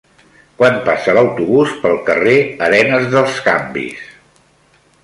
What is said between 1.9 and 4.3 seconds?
carrer Arenes dels Canvis?